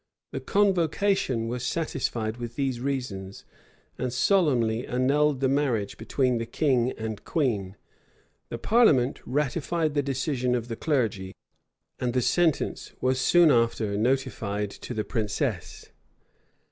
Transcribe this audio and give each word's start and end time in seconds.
The 0.31 0.39
convocation 0.39 1.47
was 1.47 1.63
satisfied 1.63 2.37
with 2.37 2.55
these 2.55 2.79
reasons, 2.79 3.45
and 3.99 4.11
solemnly 4.11 4.87
annulled 4.87 5.41
the 5.41 5.47
marriage 5.47 5.95
between 5.95 6.39
the 6.39 6.47
king 6.47 6.91
and 6.97 7.23
queen: 7.23 7.75
the 8.49 8.57
parliament 8.57 9.19
ratified 9.27 9.93
the 9.93 10.01
decision 10.01 10.55
of 10.55 10.69
the 10.69 10.75
clergy;[] 10.75 11.35
and 11.99 12.13
the 12.15 12.21
sentence 12.23 12.93
was 12.99 13.21
soon 13.21 13.51
after 13.51 13.95
notified 13.95 14.71
to 14.71 14.95
the 14.95 15.03
princess. 15.05 15.91